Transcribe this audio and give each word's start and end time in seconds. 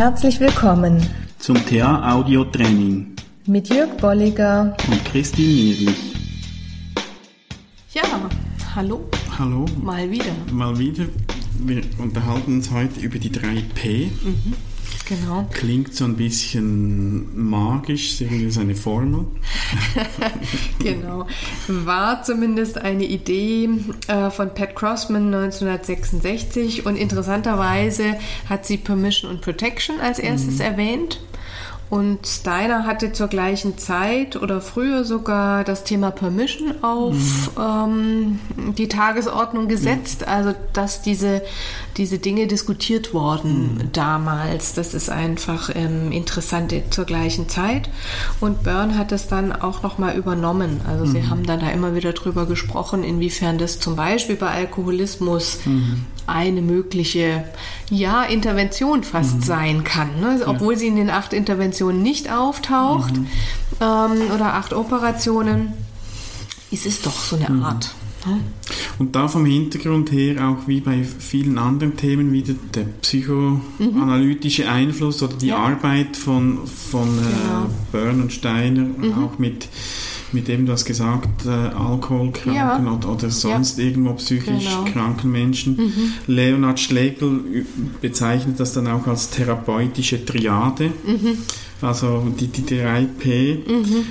Herzlich 0.00 0.40
willkommen 0.40 1.06
zum 1.38 1.56
TA 1.66 2.14
Audio 2.14 2.42
Training 2.46 3.14
mit 3.46 3.68
Jörg 3.68 3.98
Bolliger 3.98 4.74
und 4.90 5.04
Christine 5.04 5.46
Nierlich. 5.46 6.14
Ja, 7.92 8.04
hallo. 8.74 9.06
Hallo. 9.38 9.66
Mal 9.82 10.10
wieder. 10.10 10.32
Mal 10.50 10.78
wieder. 10.78 11.04
Wir 11.58 11.82
unterhalten 11.98 12.54
uns 12.54 12.70
heute 12.70 12.98
über 12.98 13.18
die 13.18 13.28
3P. 13.28 14.06
Mhm. 14.24 14.54
Genau. 15.10 15.44
Klingt 15.52 15.92
so 15.92 16.04
ein 16.04 16.14
bisschen 16.14 17.50
magisch, 17.50 18.20
irgendwie 18.20 18.48
so 18.48 18.60
eine 18.60 18.76
Formel. 18.76 19.26
genau. 20.78 21.26
War 21.66 22.22
zumindest 22.22 22.78
eine 22.78 23.04
Idee 23.04 23.68
äh, 24.06 24.30
von 24.30 24.54
Pat 24.54 24.76
Crossman 24.76 25.34
1966 25.34 26.86
und 26.86 26.94
interessanterweise 26.94 28.18
hat 28.48 28.64
sie 28.66 28.76
Permission 28.76 29.32
und 29.32 29.40
Protection 29.40 29.98
als 29.98 30.20
erstes 30.20 30.58
mhm. 30.58 30.60
erwähnt. 30.60 31.20
Und 31.90 32.24
Steiner 32.24 32.86
hatte 32.86 33.12
zur 33.12 33.26
gleichen 33.26 33.76
Zeit 33.76 34.36
oder 34.36 34.60
früher 34.60 35.04
sogar 35.04 35.64
das 35.64 35.82
Thema 35.82 36.12
Permission 36.12 36.84
auf 36.84 37.14
mhm. 37.14 38.38
ähm, 38.48 38.74
die 38.78 38.86
Tagesordnung 38.86 39.66
gesetzt. 39.66 40.20
Mhm. 40.20 40.28
Also, 40.28 40.54
dass 40.72 41.02
diese, 41.02 41.42
diese 41.96 42.18
Dinge 42.18 42.46
diskutiert 42.46 43.12
wurden 43.12 43.74
mhm. 43.74 43.92
damals. 43.92 44.74
Das 44.74 44.94
ist 44.94 45.10
einfach 45.10 45.70
ähm, 45.74 46.12
interessant 46.12 46.72
zur 46.90 47.06
gleichen 47.06 47.48
Zeit. 47.48 47.90
Und 48.38 48.62
Byrne 48.62 48.96
hat 48.96 49.10
das 49.10 49.26
dann 49.26 49.50
auch 49.50 49.82
nochmal 49.82 50.16
übernommen. 50.16 50.82
Also, 50.86 51.06
sie 51.06 51.22
mhm. 51.22 51.30
haben 51.30 51.42
dann 51.44 51.58
da 51.58 51.70
immer 51.70 51.96
wieder 51.96 52.12
drüber 52.12 52.46
gesprochen, 52.46 53.02
inwiefern 53.02 53.58
das 53.58 53.80
zum 53.80 53.96
Beispiel 53.96 54.36
bei 54.36 54.50
Alkoholismus 54.50 55.58
mhm. 55.64 56.06
Eine 56.26 56.62
mögliche, 56.62 57.44
ja, 57.90 58.24
Intervention 58.24 59.04
fast 59.04 59.36
mhm. 59.36 59.42
sein 59.42 59.84
kann. 59.84 60.20
Ne? 60.20 60.42
Obwohl 60.46 60.74
ja. 60.74 60.78
sie 60.78 60.86
in 60.88 60.96
den 60.96 61.10
acht 61.10 61.32
Interventionen 61.32 62.02
nicht 62.02 62.32
auftaucht 62.32 63.16
mhm. 63.16 63.26
ähm, 63.80 64.30
oder 64.34 64.54
acht 64.54 64.72
Operationen, 64.72 65.72
ist 66.70 66.86
es 66.86 67.02
doch 67.02 67.18
so 67.18 67.36
eine 67.36 67.50
mhm. 67.50 67.62
Art. 67.62 67.94
Ne? 68.26 68.40
Und 68.98 69.16
da 69.16 69.28
vom 69.28 69.46
Hintergrund 69.46 70.12
her 70.12 70.48
auch 70.48 70.68
wie 70.68 70.80
bei 70.80 71.02
vielen 71.02 71.58
anderen 71.58 71.96
Themen 71.96 72.32
wieder 72.32 72.54
der 72.74 72.84
psychoanalytische 73.00 74.68
Einfluss 74.68 75.22
oder 75.22 75.34
die 75.34 75.48
ja. 75.48 75.56
Arbeit 75.56 76.16
von, 76.16 76.66
von 76.66 77.08
äh, 77.08 77.22
genau. 77.22 77.64
äh, 77.64 77.68
Byrne 77.92 78.22
und 78.24 78.32
Steiner 78.32 78.82
mhm. 78.82 79.24
auch 79.24 79.38
mit 79.38 79.68
mit 80.32 80.48
dem 80.48 80.66
du 80.66 80.72
hast 80.72 80.84
gesagt, 80.84 81.46
äh, 81.46 81.48
Alkoholkranken 81.48 82.54
ja. 82.54 82.92
oder, 82.92 83.10
oder, 83.10 83.30
sonst 83.30 83.78
ja. 83.78 83.84
irgendwo 83.84 84.14
psychisch 84.14 84.64
genau. 84.64 84.84
kranken 84.84 85.30
Menschen. 85.30 85.76
Mhm. 85.76 86.12
Leonhard 86.26 86.80
Schlegel 86.80 87.66
bezeichnet 88.00 88.60
das 88.60 88.72
dann 88.72 88.86
auch 88.86 89.06
als 89.06 89.30
therapeutische 89.30 90.24
Triade, 90.24 90.92
mhm. 91.04 91.38
also 91.80 92.26
die, 92.38 92.48
die 92.48 92.62
3P. 92.62 93.68
Mhm. 93.68 94.04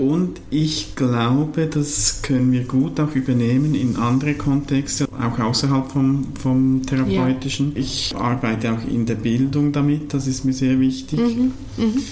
Und 0.00 0.40
ich 0.48 0.96
glaube, 0.96 1.66
das 1.66 2.22
können 2.22 2.50
wir 2.52 2.64
gut 2.64 2.98
auch 3.00 3.14
übernehmen 3.14 3.74
in 3.74 3.96
andere 3.96 4.32
Kontexte, 4.32 5.06
auch 5.20 5.38
außerhalb 5.38 5.92
vom, 5.92 6.28
vom 6.40 6.80
Therapeutischen. 6.86 7.72
Ja. 7.74 7.80
Ich 7.82 8.14
arbeite 8.16 8.72
auch 8.72 8.90
in 8.90 9.04
der 9.04 9.16
Bildung 9.16 9.72
damit, 9.72 10.14
das 10.14 10.26
ist 10.26 10.46
mir 10.46 10.54
sehr 10.54 10.80
wichtig. 10.80 11.20
Mhm. 11.20 11.52
Mhm. 11.76 12.02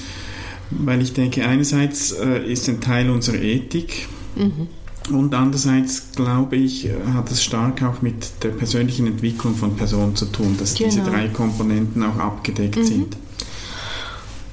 Weil 0.71 1.03
ich 1.03 1.13
denke, 1.13 1.47
einerseits 1.47 2.13
äh, 2.13 2.51
ist 2.51 2.69
ein 2.69 2.81
Teil 2.81 3.09
unserer 3.11 3.41
Ethik 3.41 4.07
mhm. 4.37 4.69
und 5.17 5.35
andererseits, 5.35 6.13
glaube 6.15 6.57
ich, 6.57 6.87
äh, 6.87 6.93
hat 7.15 7.31
es 7.31 7.43
stark 7.43 7.83
auch 7.83 8.03
mit 8.03 8.43
der 8.43 8.51
persönlichen 8.51 9.07
Entwicklung 9.07 9.55
von 9.55 9.77
Personen 9.77 10.15
zu 10.15 10.27
tun, 10.27 10.57
dass 10.59 10.75
genau. 10.75 10.91
diese 10.91 11.03
drei 11.03 11.29
Komponenten 11.29 12.03
auch 12.03 12.17
abgedeckt 12.17 12.77
mhm. 12.77 12.85
sind. 12.85 13.17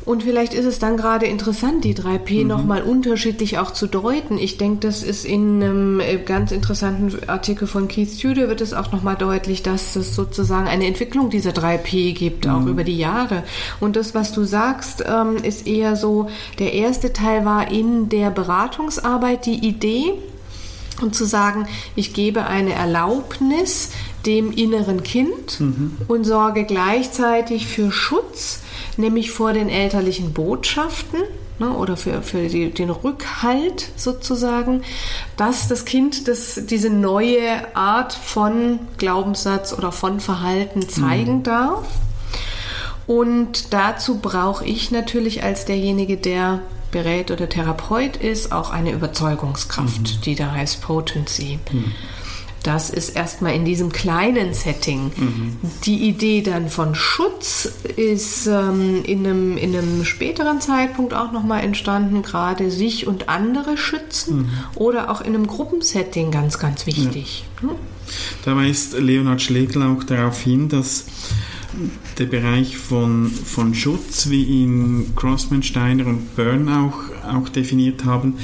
Und 0.06 0.22
vielleicht 0.22 0.54
ist 0.54 0.66
es 0.66 0.78
dann 0.78 0.98
gerade 0.98 1.26
interessant, 1.26 1.84
die 1.84 1.96
3P 1.96 2.42
mhm. 2.42 2.48
nochmal 2.48 2.84
unterschiedlich 2.84 3.58
auch 3.58 3.72
zu 3.72 3.88
deuten. 3.88 4.38
Ich 4.38 4.58
denke, 4.58 4.88
das 4.88 5.02
ist 5.02 5.26
in 5.26 5.64
einem 5.64 6.00
äh, 6.00 6.18
ganz 6.18 6.52
interessanten 6.52 7.28
Artikel 7.28 7.68
von 7.68 7.88
Keith 7.88 8.20
Tudor 8.22 8.48
wird 8.48 8.62
es 8.62 8.74
auch 8.74 8.92
nochmal 8.92 9.16
deutlich, 9.16 9.64
dass 9.64 9.96
es 9.96 10.16
sozusagen 10.16 10.68
eine 10.68 10.86
Entwicklung 10.86 11.32
dieser 11.32 11.52
3P 11.52 12.14
gibt, 12.14 12.48
auch 12.48 12.62
mhm. 12.62 12.68
über 12.68 12.84
die 12.84 12.98
Jahre. 12.98 13.44
Und 13.80 13.96
das, 13.96 14.14
was 14.14 14.32
du 14.32 14.44
sagst, 14.44 15.04
ähm, 15.08 15.38
ist 15.38 15.66
eher 15.66 15.96
so, 15.96 16.30
der 16.60 16.74
erste 16.74 17.12
Teil 17.12 17.44
war 17.44 17.72
in 17.72 18.08
der 18.10 18.30
Beratungsarbeit 18.30 19.48
die 19.48 19.68
Idee, 19.68 20.14
und 21.02 21.14
zu 21.14 21.26
sagen, 21.26 21.68
ich 21.96 22.14
gebe 22.14 22.46
eine 22.46 22.72
Erlaubnis 22.72 23.92
dem 24.26 24.52
inneren 24.52 25.04
Kind 25.04 25.60
mhm. 25.60 25.98
und 26.08 26.24
sorge 26.24 26.64
gleichzeitig 26.64 27.68
für 27.68 27.92
Schutz 27.92 28.62
nämlich 28.98 29.32
vor 29.32 29.54
den 29.54 29.70
elterlichen 29.70 30.34
Botschaften 30.34 31.20
ne, 31.60 31.70
oder 31.72 31.98
für, 31.98 32.22
für 32.22 32.48
die, 32.48 32.72
den 32.72 32.90
Rückhalt 32.90 33.90
sozusagen, 33.96 34.84
dass 35.38 35.68
das 35.68 35.86
Kind 35.86 36.28
das, 36.28 36.62
diese 36.66 36.90
neue 36.90 37.76
Art 37.76 38.14
von 38.14 38.80
Glaubenssatz 38.98 39.74
oder 39.74 39.92
von 39.92 40.20
Verhalten 40.20 40.88
zeigen 40.88 41.38
mhm. 41.38 41.44
darf. 41.44 41.86
Und 43.08 43.74
dazu 43.74 44.18
brauche 44.18 44.66
ich 44.66 44.92
natürlich 44.92 45.44
als 45.44 45.66
derjenige, 45.66 46.18
der 46.18 46.62
berät 46.92 47.30
oder 47.30 47.48
Therapeut 47.48 48.18
ist, 48.18 48.52
auch 48.52 48.72
eine 48.72 48.92
Überzeugungskraft, 48.92 50.02
mhm. 50.02 50.22
die 50.24 50.36
da 50.36 50.52
heißt 50.52 50.82
Potency. 50.82 51.60
Mhm. 51.72 51.92
Das 52.66 52.90
ist 52.90 53.10
erstmal 53.10 53.54
in 53.54 53.64
diesem 53.64 53.92
kleinen 53.92 54.56
Setting. 54.56 55.12
Mhm. 55.16 55.58
Die 55.84 56.08
Idee 56.08 56.42
dann 56.42 56.68
von 56.68 56.96
Schutz 56.96 57.70
ist 57.96 58.48
ähm, 58.48 59.04
in, 59.06 59.20
einem, 59.20 59.56
in 59.58 59.76
einem 59.76 60.04
späteren 60.04 60.60
Zeitpunkt 60.62 61.14
auch 61.14 61.32
nochmal 61.32 61.64
entstanden, 61.64 62.24
gerade 62.24 62.72
sich 62.72 63.06
und 63.06 63.30
andere 63.30 63.78
schützen 63.78 64.38
mhm. 64.38 64.50
oder 64.74 65.12
auch 65.12 65.22
in 65.22 65.36
einem 65.36 65.46
Gruppensetting 65.46 66.32
ganz, 66.32 66.58
ganz 66.58 66.88
wichtig. 66.88 67.46
Ja. 67.62 67.70
Hm? 67.70 67.76
Da 68.46 68.56
weist 68.56 68.98
Leonhard 68.98 69.44
Schlegel 69.44 69.84
auch 69.84 70.04
darauf 70.04 70.42
hin, 70.42 70.68
dass 70.68 71.06
der 72.18 72.26
Bereich 72.26 72.78
von, 72.78 73.30
von 73.30 73.76
Schutz, 73.76 74.30
wie 74.30 74.44
ihn 74.44 75.14
Crossman, 75.16 75.62
Steiner 75.62 76.08
und 76.08 76.36
Byrne 76.36 76.80
auch, 76.80 77.32
auch 77.32 77.50
definiert 77.50 78.06
haben, 78.06 78.38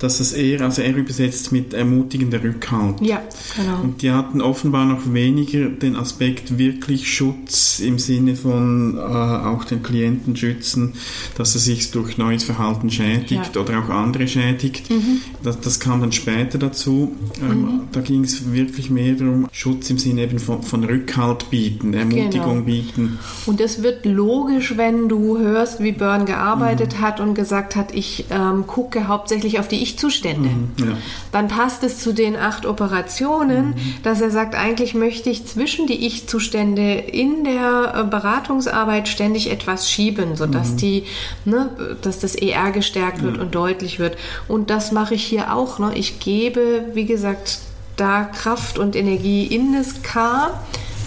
dass 0.00 0.20
es 0.20 0.32
eher, 0.32 0.60
also 0.60 0.82
er 0.82 0.94
übersetzt 0.94 1.52
mit 1.52 1.74
ermutigender 1.74 2.42
Rückhalt. 2.42 3.00
Ja, 3.00 3.22
genau. 3.56 3.82
Und 3.82 4.02
die 4.02 4.10
hatten 4.10 4.40
offenbar 4.40 4.84
noch 4.84 5.12
weniger 5.12 5.68
den 5.68 5.96
Aspekt 5.96 6.58
wirklich 6.58 7.12
Schutz 7.12 7.80
im 7.80 7.98
Sinne 7.98 8.36
von 8.36 8.96
äh, 8.96 9.00
auch 9.00 9.64
den 9.64 9.82
Klienten 9.82 10.36
schützen, 10.36 10.94
dass 11.36 11.54
er 11.54 11.60
sich 11.60 11.90
durch 11.90 12.18
neues 12.18 12.44
Verhalten 12.44 12.90
schädigt 12.90 13.54
ja. 13.54 13.60
oder 13.60 13.80
auch 13.80 13.88
andere 13.88 14.28
schädigt. 14.28 14.90
Mhm. 14.90 15.20
Das, 15.42 15.60
das 15.60 15.80
kam 15.80 16.00
dann 16.00 16.12
später 16.12 16.58
dazu. 16.58 17.12
Ähm, 17.40 17.60
mhm. 17.60 17.80
Da 17.92 18.00
ging 18.00 18.24
es 18.24 18.52
wirklich 18.52 18.90
mehr 18.90 19.14
darum, 19.14 19.48
Schutz 19.52 19.90
im 19.90 19.98
Sinne 19.98 20.22
eben 20.22 20.38
von, 20.38 20.62
von 20.62 20.84
Rückhalt 20.84 21.50
bieten, 21.50 21.94
Ermutigung 21.94 22.64
genau. 22.64 22.66
bieten. 22.66 23.18
Und 23.46 23.60
es 23.60 23.82
wird 23.82 24.04
logisch, 24.04 24.76
wenn 24.76 25.08
du 25.08 25.38
hörst, 25.38 25.82
wie 25.82 25.92
Byrne 25.92 26.24
gearbeitet 26.24 26.94
mhm. 26.94 27.00
hat 27.00 27.20
und 27.20 27.34
gesagt 27.34 27.76
hat, 27.76 27.94
ich 27.94 28.26
ähm, 28.30 28.66
gucke 28.66 29.08
hauptsächlich 29.08 29.58
auf 29.58 29.68
die 29.68 29.87
Ich-Zustände. 29.88 30.48
Mhm, 30.48 30.72
ja. 30.78 30.96
Dann 31.32 31.48
passt 31.48 31.82
es 31.82 31.98
zu 31.98 32.12
den 32.12 32.36
acht 32.36 32.66
Operationen, 32.66 33.68
mhm. 33.68 33.94
dass 34.02 34.20
er 34.20 34.30
sagt, 34.30 34.54
eigentlich 34.54 34.94
möchte 34.94 35.30
ich 35.30 35.46
zwischen 35.46 35.86
die 35.86 36.06
Ich-Zustände 36.06 36.94
in 36.94 37.44
der 37.44 37.94
äh, 37.94 38.04
Beratungsarbeit 38.04 39.08
ständig 39.08 39.50
etwas 39.50 39.90
schieben, 39.90 40.36
sodass 40.36 40.72
mhm. 40.72 40.76
die, 40.76 41.04
ne, 41.44 41.70
dass 42.02 42.18
das 42.18 42.34
ER 42.34 42.70
gestärkt 42.70 43.22
wird 43.22 43.36
ja. 43.36 43.42
und 43.42 43.54
deutlich 43.54 43.98
wird. 43.98 44.16
Und 44.46 44.70
das 44.70 44.92
mache 44.92 45.14
ich 45.14 45.24
hier 45.24 45.54
auch. 45.54 45.78
Ne? 45.78 45.92
Ich 45.94 46.20
gebe, 46.20 46.84
wie 46.92 47.06
gesagt, 47.06 47.60
da 47.96 48.24
Kraft 48.24 48.78
und 48.78 48.94
Energie 48.94 49.46
in 49.46 49.72
das 49.72 50.02
K 50.02 50.50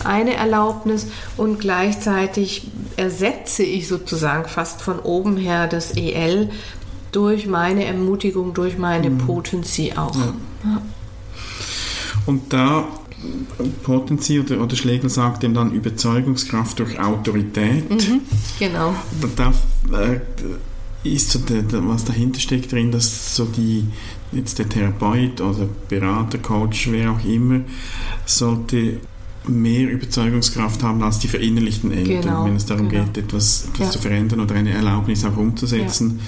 eine 0.03 0.36
Erlaubnis 0.36 1.07
und 1.38 1.60
gleichzeitig 1.60 2.63
ersetze 2.98 3.63
ich 3.63 3.88
sozusagen 3.88 4.48
fast 4.48 4.81
von 4.81 5.00
oben 5.00 5.38
her 5.38 5.68
das 5.68 5.92
EL 5.95 6.50
durch 7.12 7.48
meine 7.48 7.86
Ermutigung, 7.86 8.54
durch 8.54 8.78
meine 8.78 9.10
mhm. 9.10 9.18
Potency 9.19 9.94
auch. 9.96 10.16
Ja. 10.16 10.34
Ja. 10.63 10.81
Und 12.25 12.54
da 12.54 12.88
Potency 13.84 14.40
oder, 14.40 14.62
oder 14.62 14.75
Schlegel 14.75 15.10
sagt 15.10 15.44
ihm 15.44 15.54
dann 15.54 15.72
Überzeugungskraft 15.72 16.80
durch 16.80 17.00
Autorität. 17.00 17.90
Mhm, 17.90 18.22
genau. 18.60 18.96
Da, 19.36 19.54
äh, 19.96 20.19
ist 21.04 21.31
so 21.31 21.40
der, 21.40 21.63
der, 21.63 21.88
was 21.88 22.06
dahinter 22.06 22.40
steckt 22.40 22.72
drin, 22.72 22.92
dass 22.92 23.36
so 23.36 23.46
die 23.46 23.86
jetzt 24.31 24.60
der 24.60 24.69
Therapeut 24.69 25.42
oder 25.42 25.68
Berater, 25.90 26.38
Coach, 26.38 26.90
wer 26.92 27.12
auch 27.12 27.25
immer, 27.25 27.62
sollte 28.25 29.00
mehr 29.48 29.90
Überzeugungskraft 29.90 30.84
haben 30.84 31.02
als 31.02 31.18
die 31.18 31.28
verinnerlichten 31.28 31.92
Eltern, 31.92 32.22
genau, 32.22 32.46
wenn 32.46 32.56
es 32.56 32.68
darum 32.68 32.88
genau. 32.88 33.06
geht, 33.06 33.18
etwas, 33.18 33.66
etwas 33.74 33.88
ja. 33.88 33.90
zu 33.90 34.00
verändern 34.00 34.40
oder 34.42 34.54
eine 34.56 34.72
Erlaubnis 34.72 35.25
auch 35.25 35.38
umzusetzen. 35.38 36.19
Ja 36.19 36.24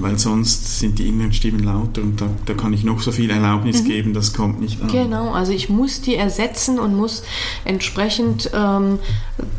weil 0.00 0.18
sonst 0.18 0.78
sind 0.78 0.98
die 0.98 1.08
inneren 1.08 1.32
Stimmen 1.32 1.62
lauter 1.62 2.02
und 2.02 2.20
da, 2.20 2.28
da 2.44 2.54
kann 2.54 2.72
ich 2.72 2.84
noch 2.84 3.00
so 3.00 3.12
viel 3.12 3.30
Erlaubnis 3.30 3.82
mhm. 3.82 3.86
geben, 3.86 4.14
das 4.14 4.32
kommt 4.32 4.60
nicht 4.60 4.80
an. 4.82 4.88
Genau, 4.88 5.32
also 5.32 5.52
ich 5.52 5.68
muss 5.68 6.00
die 6.00 6.16
ersetzen 6.16 6.78
und 6.78 6.94
muss 6.94 7.22
entsprechend 7.64 8.50
ähm, 8.54 8.98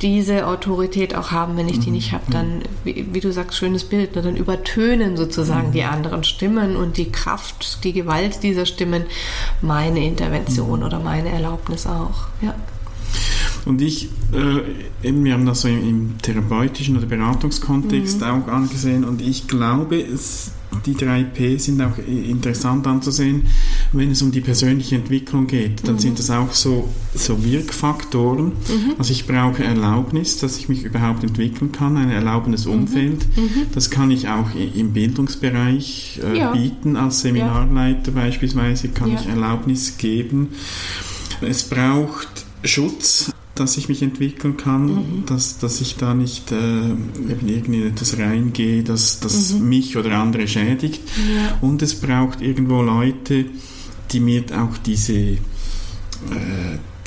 diese 0.02 0.48
Autorität 0.48 1.16
auch 1.16 1.32
haben. 1.32 1.58
Wenn 1.58 1.70
ich 1.70 1.80
die 1.80 1.88
mhm. 1.88 1.96
nicht 1.96 2.12
habe, 2.12 2.24
dann, 2.30 2.62
wie, 2.84 3.08
wie, 3.12 3.20
du 3.20 3.32
sagst, 3.32 3.58
schönes 3.58 3.84
Bild, 3.84 4.16
ne, 4.16 4.22
dann 4.22 4.36
übertönen 4.36 5.18
sozusagen 5.18 5.70
mhm. 5.70 5.74
die 5.74 5.84
anderen 5.84 6.24
Stimmen 6.24 6.76
und 6.76 6.98
die 6.98 7.12
Kraft, 7.12 7.84
die 7.84 7.94
Gewalt 7.94 8.44
dieser 8.44 8.66
Stimmen 8.66 9.06
meine 9.62 10.06
Intervention 10.06 10.80
mhm. 10.80 10.86
oder 10.86 11.00
meine 11.00 11.30
Erlaubnis 11.30 11.88
auch. 11.88 12.28
Ja. 12.42 12.56
Und 13.66 13.82
ich, 13.82 14.10
äh, 14.34 15.08
eben, 15.08 15.24
wir 15.24 15.34
haben 15.34 15.46
das 15.46 15.62
so 15.62 15.68
im, 15.68 15.88
im 15.88 16.18
therapeutischen 16.22 16.98
oder 16.98 17.06
Beratungskontext 17.06 18.22
mhm. 18.22 18.28
auch 18.28 18.48
angesehen 18.48 19.04
und 19.04 19.22
ich 19.22 19.48
glaube, 19.48 20.00
es, 20.02 20.52
die 20.86 20.96
drei 20.96 21.24
P 21.24 21.58
sind 21.58 21.82
auch 21.82 21.98
interessant 21.98 22.86
anzusehen, 22.88 23.44
wenn 23.94 24.12
es 24.12 24.22
um 24.22 24.32
die 24.32 24.42
persönliche 24.42 24.96
Entwicklung 24.96 25.48
geht. 25.48 25.88
Dann 25.88 25.96
mhm. 25.96 26.00
sind 26.00 26.20
das 26.20 26.30
auch 26.30 26.52
so, 26.54 26.90
so 27.14 27.44
Wirkfaktoren. 27.44 28.48
Mhm. 28.48 28.94
Also 28.98 29.12
ich 29.12 29.26
brauche 29.26 29.64
Erlaubnis, 29.64 30.38
dass 30.38 30.58
ich 30.58 30.70
mich 30.70 30.84
überhaupt 30.84 31.24
entwickeln 31.24 31.72
kann, 31.72 31.98
ein 31.98 32.12
erlaubendes 32.12 32.66
mhm. 32.66 32.74
Umfeld. 32.74 33.26
Mhm. 33.38 33.68
Das 33.74 33.90
kann 33.90 34.12
ich 34.12 34.28
auch 34.28 34.48
im 34.56 34.94
Bildungsbereich 34.94 36.22
äh, 36.24 36.38
ja. 36.38 36.52
bieten. 36.52 36.96
Als 36.96 37.22
Seminarleiter 37.22 38.12
ja. 38.12 38.22
beispielsweise 38.22 38.90
kann 38.90 39.12
ja. 39.12 39.20
ich 39.20 39.28
Erlaubnis 39.28 39.98
geben. 39.98 40.50
Es 41.42 41.64
braucht 41.64 42.46
Schutz 42.64 43.32
dass 43.60 43.78
ich 43.78 43.90
mich 43.90 44.02
entwickeln 44.02 44.58
kann, 44.58 44.86
mhm. 44.86 45.24
dass, 45.26 45.58
dass 45.58 45.82
ich 45.82 45.96
da 45.96 46.14
nicht 46.14 46.52
äh, 46.52 46.56
eben 46.56 47.48
irgendwie 47.48 47.84
etwas 47.84 48.18
reingehe, 48.18 48.84
das, 48.84 49.20
mhm. 49.54 49.70
mich 49.70 49.98
oder 49.98 50.18
andere 50.18 50.48
schädigt. 50.48 51.02
Ja. 51.36 51.58
Und 51.62 51.82
es 51.82 51.96
braucht 52.00 52.42
irgendwo 52.42 52.82
Leute, 52.82 53.46
die 54.12 54.20
mir 54.20 54.44
auch 54.54 54.78
diese, 54.78 55.14
äh, 55.14 55.38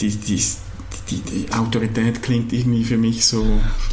die, 0.00 0.11
die, 0.11 0.43
die, 1.11 1.20
die, 1.20 1.52
Autorität 1.52 2.23
klingt 2.23 2.52
irgendwie 2.52 2.85
für 2.85 2.97
mich 2.97 3.25
so. 3.25 3.44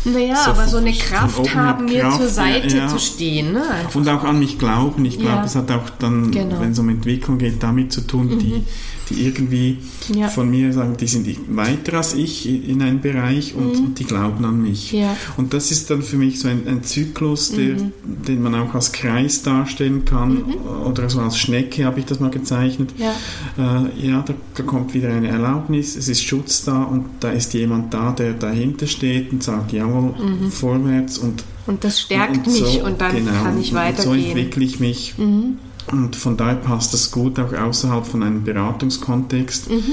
Naja, 0.06 0.44
so 0.44 0.52
aber 0.52 0.68
so 0.68 0.78
eine 0.78 0.94
Kraft 0.94 1.56
haben, 1.56 1.86
mir 1.86 2.02
Kraft, 2.02 2.18
zur 2.18 2.30
Seite 2.30 2.78
ja, 2.78 2.88
zu 2.88 3.00
stehen. 3.00 3.54
Ne? 3.54 3.64
Und 3.94 4.08
auch 4.10 4.24
an 4.24 4.40
mich 4.40 4.60
glauben. 4.60 5.06
Ich 5.06 5.18
glaube, 5.18 5.38
ja. 5.38 5.46
es 5.46 5.56
hat 5.56 5.72
auch 5.72 5.90
dann, 6.00 6.32
genau. 6.32 6.60
wenn 6.60 6.72
es 6.72 6.80
um 6.80 6.90
Entwicklung 6.90 7.38
geht, 7.38 7.64
damit 7.64 7.92
zu 7.92 8.02
tun, 8.02 8.36
mhm. 8.36 8.40
die 8.40 8.64
die 9.10 9.26
irgendwie 9.26 9.78
ja. 10.14 10.28
von 10.28 10.50
mir 10.50 10.74
sagen, 10.74 10.98
die 10.98 11.08
sind 11.08 11.28
weiter 11.56 11.98
als 11.98 12.14
ich 12.14 12.48
in 12.48 12.82
einem 12.82 13.02
Bereich 13.02 13.56
und, 13.56 13.80
mhm. 13.80 13.86
und 13.86 14.00
die 14.00 14.04
glauben 14.04 14.44
an 14.46 14.62
mich. 14.62 14.92
Ja. 14.92 15.16
Und 15.38 15.54
das 15.54 15.72
ist 15.72 15.90
dann 15.90 16.02
für 16.02 16.18
mich 16.18 16.40
so 16.40 16.48
ein, 16.48 16.68
ein 16.68 16.84
Zyklus, 16.84 17.52
der, 17.52 17.76
mhm. 17.76 17.92
den 18.28 18.42
man 18.42 18.56
auch 18.56 18.74
als 18.74 18.92
Kreis 18.92 19.44
darstellen 19.44 20.06
kann 20.06 20.34
mhm. 20.34 20.86
oder 20.86 21.10
so 21.10 21.20
als 21.22 21.38
Schnecke 21.38 21.86
habe 21.86 22.00
ich 22.00 22.06
das 22.06 22.20
mal 22.20 22.32
gezeichnet. 22.32 22.94
Ja, 22.98 23.14
äh, 23.58 24.08
ja 24.08 24.22
da, 24.22 24.34
da, 24.56 24.64
kommt 24.64 24.94
wieder 24.94 25.10
eine 25.10 25.30
Erlaubnis, 25.30 25.96
es 25.96 26.10
ist 26.10 26.24
Schutz 26.24 26.64
da 26.64 26.84
und 26.84 27.06
da 27.20 27.32
ist 27.32 27.54
jemand 27.54 27.94
da, 27.94 28.12
der 28.12 28.34
dahinter 28.34 28.88
steht 28.88 29.32
und 29.32 29.44
sagt, 29.44 29.72
jawohl, 29.72 30.14
mhm. 30.18 30.52
vorwärts 30.52 31.18
und 31.18 31.44
und 31.68 31.84
das 31.84 32.00
stärkt 32.00 32.38
und, 32.38 32.48
und 32.48 32.54
so, 32.54 32.66
mich 32.66 32.82
und 32.82 33.02
dann 33.02 33.14
genau, 33.14 33.44
kann 33.44 33.60
ich 33.60 33.74
weitergehen. 33.74 34.10
Und 34.10 34.22
so 34.22 34.28
entwickle 34.28 34.64
ich 34.64 34.80
mich. 34.80 35.16
Mhm. 35.18 35.58
Und 35.92 36.18
von 36.18 36.36
daher 36.36 36.56
passt 36.56 36.94
das 36.94 37.12
gut 37.12 37.40
auch 37.40 37.54
außerhalb 37.54 38.06
von 38.06 38.22
einem 38.22 38.44
Beratungskontext, 38.44 39.70
mhm. 39.70 39.84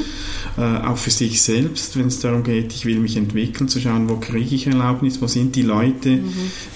äh, 0.58 0.78
auch 0.78 0.96
für 0.96 1.10
sich 1.10 1.40
selbst, 1.40 1.96
wenn 1.96 2.08
es 2.08 2.18
darum 2.18 2.42
geht, 2.42 2.72
ich 2.72 2.84
will 2.84 2.98
mich 2.98 3.16
entwickeln, 3.16 3.68
zu 3.68 3.80
schauen, 3.80 4.08
wo 4.08 4.16
kriege 4.16 4.56
ich 4.56 4.66
Erlaubnis, 4.66 5.22
wo 5.22 5.28
sind 5.28 5.54
die 5.54 5.62
Leute, 5.62 6.16
mhm. 6.16 6.32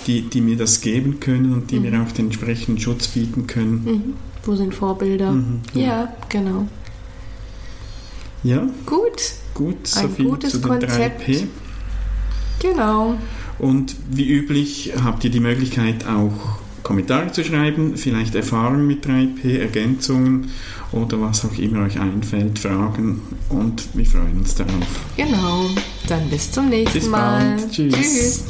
die, 0.07 0.23
die 0.23 0.41
mir 0.41 0.57
das 0.57 0.81
geben 0.81 1.19
können 1.19 1.53
und 1.53 1.71
die 1.73 1.81
mhm. 1.81 1.91
mir 1.91 2.03
auch 2.03 2.13
den 2.13 2.27
entsprechenden 2.27 2.81
Schutz 2.81 3.09
bieten 3.09 3.49
können. 3.49 3.85
Mhm. 3.85 4.15
Wo 4.45 4.55
sind 4.55 4.73
Vorbilder? 4.73 5.33
Mhm, 5.33 5.61
ja. 5.75 5.83
ja. 5.83 6.13
genau. 6.29 6.69
Ja. 8.45 8.67
Gut. 8.87 9.33
Gut, 9.55 9.89
so 9.89 10.01
Ein 10.01 10.15
viel 10.15 10.27
gutes 10.27 10.53
zu 10.53 10.59
den 10.59 10.69
Konzept. 10.69 11.29
3P. 11.29 11.47
Genau. 12.61 13.19
Und 13.59 13.97
wie 14.09 14.29
üblich 14.29 14.93
habt 15.03 15.25
ihr 15.25 15.31
die 15.31 15.41
Möglichkeit 15.41 16.07
auch 16.07 16.61
Kommentare 16.89 17.31
zu 17.31 17.45
schreiben, 17.45 17.99
vielleicht 17.99 18.35
Erfahrungen 18.35 18.87
mit 18.87 19.05
3P, 19.05 19.59
Ergänzungen 19.59 20.51
oder 20.91 21.21
was 21.21 21.45
auch 21.45 21.59
immer 21.59 21.85
euch 21.85 22.01
einfällt, 22.01 22.59
Fragen 22.59 23.21
und 23.51 23.87
wir 23.93 24.07
freuen 24.07 24.39
uns 24.39 24.55
darauf. 24.55 24.73
Genau, 25.19 25.69
dann 26.09 26.31
bis 26.31 26.51
zum 26.51 26.71
nächsten 26.71 26.99
bis 26.99 27.09
Mal. 27.11 27.57
Bald. 27.57 27.71
Tschüss. 27.71 27.95
Tschüss. 27.95 28.45